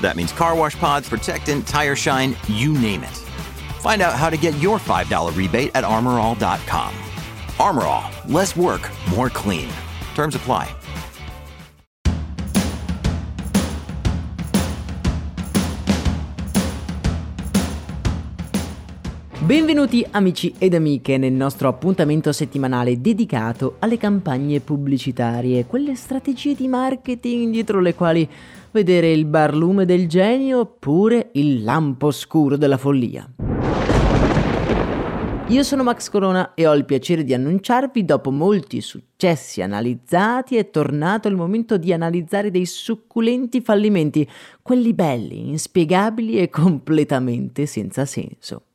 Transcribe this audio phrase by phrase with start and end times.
[0.00, 3.16] That means car wash pods, protectant, tire shine, you name it.
[3.80, 6.94] Find out how to get your $5 rebate at armorall.com.
[7.58, 9.68] Armorall, less work, more clean.
[10.14, 10.74] Terms apply.
[19.50, 26.68] Benvenuti amici ed amiche nel nostro appuntamento settimanale dedicato alle campagne pubblicitarie, quelle strategie di
[26.68, 28.30] marketing dietro le quali
[28.72, 33.28] vedere il barlume del genio oppure il lampo scuro della follia.
[35.50, 40.70] Io sono Max Corona e ho il piacere di annunciarvi, dopo molti successi analizzati, è
[40.70, 44.28] tornato il momento di analizzare dei succulenti fallimenti,
[44.62, 48.66] quelli belli, inspiegabili e completamente senza senso.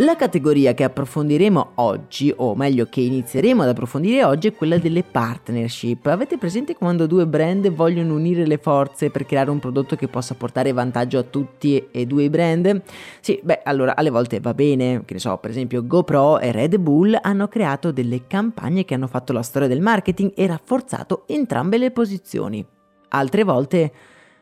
[0.00, 5.02] La categoria che approfondiremo oggi, o meglio che inizieremo ad approfondire oggi, è quella delle
[5.02, 6.06] partnership.
[6.06, 10.36] Avete presente quando due brand vogliono unire le forze per creare un prodotto che possa
[10.36, 12.80] portare vantaggio a tutti e due i brand?
[13.18, 16.76] Sì, beh, allora alle volte va bene, che ne so, per esempio GoPro e Red
[16.76, 21.76] Bull hanno creato delle campagne che hanno fatto la storia del marketing e rafforzato entrambe
[21.76, 22.64] le posizioni.
[23.08, 23.92] Altre volte,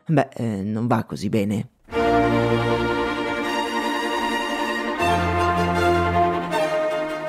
[0.05, 1.69] beh, eh, non va così bene.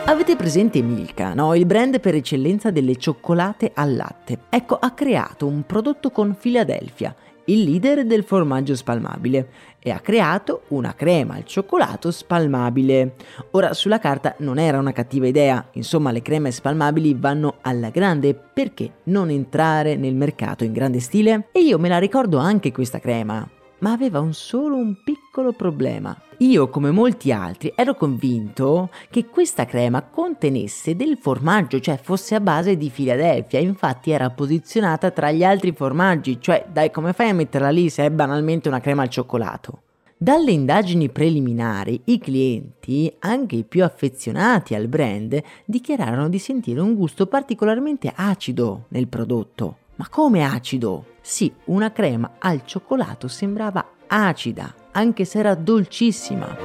[0.09, 1.55] Avete presente Milka, no?
[1.55, 4.39] il brand per eccellenza delle cioccolate al latte?
[4.49, 10.63] Ecco, ha creato un prodotto con Philadelphia, il leader del formaggio spalmabile, e ha creato
[10.69, 13.17] una crema al cioccolato spalmabile.
[13.51, 18.35] Ora, sulla carta non era una cattiva idea, insomma le creme spalmabili vanno alla grande,
[18.35, 21.49] perché non entrare nel mercato in grande stile?
[21.53, 23.47] E io me la ricordo anche questa crema,
[23.79, 26.17] ma aveva un solo un piccolo problema.
[26.39, 32.41] Io, come molti altri, ero convinto che questa crema contenesse del formaggio, cioè fosse a
[32.41, 37.35] base di Philadelphia, infatti era posizionata tra gli altri formaggi, cioè dai come fai a
[37.35, 39.83] metterla lì se è banalmente una crema al cioccolato?
[40.17, 46.95] Dalle indagini preliminari i clienti, anche i più affezionati al brand, dichiararono di sentire un
[46.95, 49.77] gusto particolarmente acido nel prodotto.
[49.99, 51.17] Ma come acido?
[51.21, 56.57] Sì, una crema al cioccolato sembrava acida, anche se era dolcissima.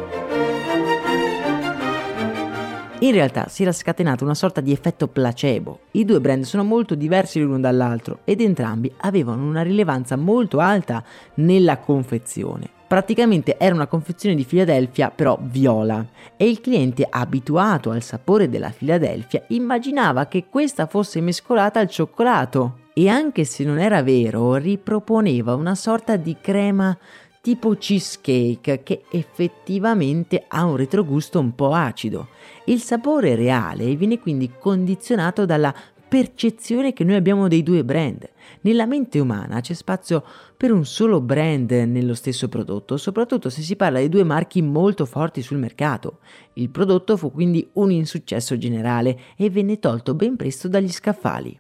[3.00, 5.80] In realtà si era scatenato una sorta di effetto placebo.
[5.94, 11.04] I due brand sono molto diversi l'uno dall'altro ed entrambi avevano una rilevanza molto alta
[11.36, 12.70] nella confezione.
[12.88, 16.06] Praticamente era una confezione di Philadelphia però viola
[16.38, 22.82] e il cliente abituato al sapore della Philadelphia immaginava che questa fosse mescolata al cioccolato
[22.94, 26.98] e anche se non era vero riproponeva una sorta di crema
[27.42, 32.30] tipo cheesecake che effettivamente ha un retrogusto un po' acido.
[32.66, 35.76] Il sapore reale viene quindi condizionato dalla
[36.08, 38.30] percezione che noi abbiamo dei due brand.
[38.62, 40.24] Nella mente umana c'è spazio
[40.56, 45.06] per un solo brand nello stesso prodotto, soprattutto se si parla di due marchi molto
[45.06, 46.20] forti sul mercato.
[46.54, 51.60] Il prodotto fu quindi un insuccesso generale e venne tolto ben presto dagli scaffali.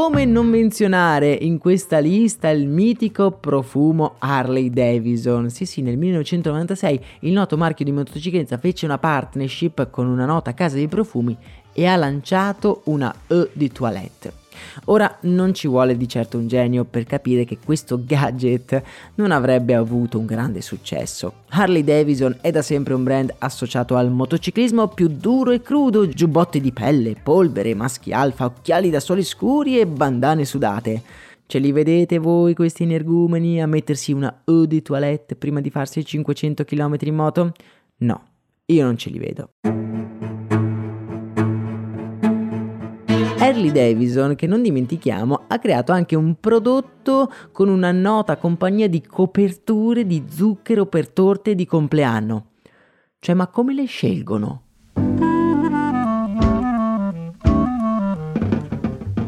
[0.00, 5.50] Come non menzionare in questa lista il mitico profumo Harley Davidson?
[5.50, 10.54] Sì, sì, nel 1996 il noto marchio di motocicletta fece una partnership con una nota
[10.54, 11.36] casa di profumi
[11.72, 14.40] e ha lanciato una E di toilette.
[14.86, 18.82] Ora non ci vuole di certo un genio per capire che questo gadget
[19.14, 21.44] non avrebbe avuto un grande successo.
[21.48, 26.60] Harley Davidson è da sempre un brand associato al motociclismo più duro e crudo, giubbotti
[26.60, 31.02] di pelle, polvere, maschi alfa, occhiali da sole scuri e bandane sudate.
[31.46, 36.04] Ce li vedete voi questi energumeni a mettersi una eau de toilette prima di farsi
[36.04, 37.52] 500 km in moto?
[37.98, 38.22] No,
[38.66, 39.79] io non ce li vedo.
[43.40, 49.00] Harley Davidson, che non dimentichiamo, ha creato anche un prodotto con una nota compagnia di
[49.00, 52.48] coperture di zucchero per torte di compleanno.
[53.18, 54.64] Cioè, ma come le scelgono?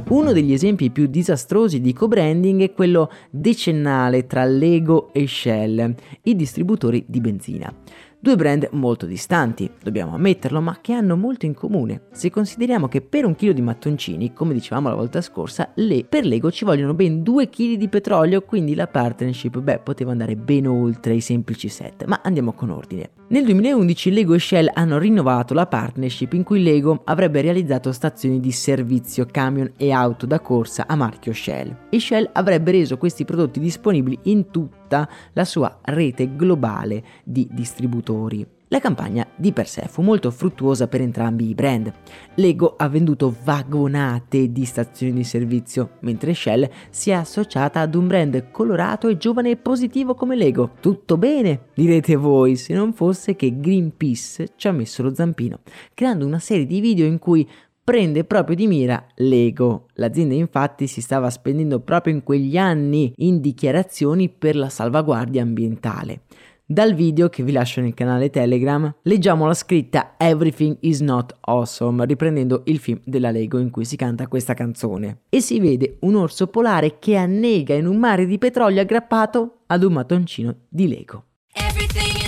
[0.09, 5.94] Uno degli esempi più disastrosi di co-branding è quello decennale tra Lego e Shell,
[6.25, 7.75] i distributori di benzina.
[8.23, 12.03] Due brand molto distanti, dobbiamo ammetterlo, ma che hanno molto in comune.
[12.13, 16.25] Se consideriamo che per un chilo di mattoncini, come dicevamo la volta scorsa, le, per
[16.25, 20.69] Lego ci vogliono ben 2 kg di petrolio, quindi la partnership, beh, poteva andare ben
[20.69, 22.05] oltre i semplici set.
[22.05, 23.11] Ma andiamo con ordine.
[23.33, 28.41] Nel 2011 Lego e Shell hanno rinnovato la partnership in cui Lego avrebbe realizzato stazioni
[28.41, 33.25] di servizio camion e auto da corsa a marchio Shell e Shell avrebbe reso questi
[33.25, 34.51] prodotti disponibili in
[34.93, 38.47] tutta la sua rete globale di distributori.
[38.69, 41.93] La campagna di per sé fu molto fruttuosa per entrambi i brand.
[42.37, 48.06] Lego ha venduto vagonate di stazioni di servizio, mentre Shell si è associata ad un
[48.06, 50.71] brand colorato e giovane e positivo come Lego.
[50.81, 55.59] Tutto bene, direte voi, se non fosse che Greenpeace ci ha messo lo zampino,
[55.93, 57.47] creando una serie di video in cui
[57.84, 59.87] prende proprio di mira Lego.
[59.94, 66.23] L'azienda infatti si stava spendendo proprio in quegli anni in dichiarazioni per la salvaguardia ambientale.
[66.64, 72.06] Dal video che vi lascio nel canale Telegram leggiamo la scritta Everything is not awesome,
[72.06, 75.23] riprendendo il film della Lego in cui si canta questa canzone.
[75.29, 79.82] E si vede un orso polare che annega in un mare di petrolio aggrappato ad
[79.82, 81.25] un mattoncino di Lego.
[81.52, 82.22] Di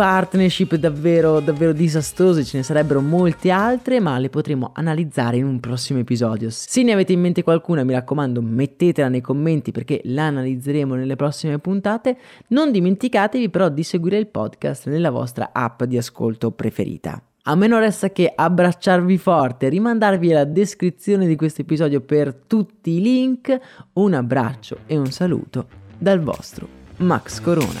[0.00, 5.60] partnership davvero, davvero disastrose ce ne sarebbero molte altre, ma le potremo analizzare in un
[5.60, 6.48] prossimo episodio.
[6.48, 11.16] Se ne avete in mente qualcuna, mi raccomando, mettetela nei commenti perché la analizzeremo nelle
[11.16, 12.16] prossime puntate.
[12.46, 17.22] Non dimenticatevi però di seguire il podcast nella vostra app di ascolto preferita.
[17.42, 22.92] A me non resta che abbracciarvi forte, rimandarvi alla descrizione di questo episodio per tutti
[22.92, 23.54] i link.
[23.92, 25.66] Un abbraccio e un saluto
[25.98, 26.66] dal vostro
[26.96, 27.80] Max Corona.